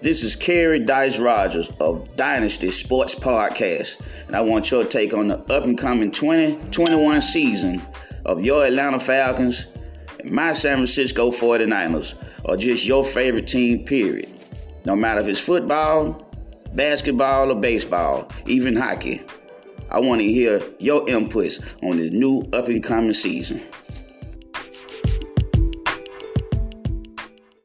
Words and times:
This 0.00 0.22
is 0.22 0.36
Kerry 0.36 0.78
Dice 0.78 1.18
Rogers 1.18 1.72
of 1.80 2.14
Dynasty 2.14 2.70
Sports 2.70 3.16
Podcast, 3.16 3.96
and 4.28 4.36
I 4.36 4.40
want 4.42 4.70
your 4.70 4.84
take 4.84 5.12
on 5.12 5.26
the 5.26 5.38
up 5.52 5.64
and 5.64 5.76
coming 5.76 6.12
2021 6.12 7.20
season 7.20 7.82
of 8.24 8.40
your 8.40 8.64
Atlanta 8.64 9.00
Falcons 9.00 9.66
and 10.20 10.30
my 10.30 10.52
San 10.52 10.76
Francisco 10.76 11.32
49ers, 11.32 12.14
or 12.44 12.56
just 12.56 12.86
your 12.86 13.04
favorite 13.04 13.48
team, 13.48 13.84
period. 13.84 14.30
No 14.84 14.94
matter 14.94 15.20
if 15.20 15.26
it's 15.26 15.44
football, 15.44 16.30
basketball, 16.74 17.50
or 17.50 17.56
baseball, 17.56 18.30
even 18.46 18.76
hockey. 18.76 19.22
I 19.90 19.98
want 19.98 20.20
to 20.20 20.28
hear 20.28 20.62
your 20.78 21.04
inputs 21.06 21.60
on 21.82 21.96
the 21.96 22.08
new 22.10 22.42
up 22.52 22.68
and 22.68 22.84
coming 22.84 23.14
season. 23.14 23.62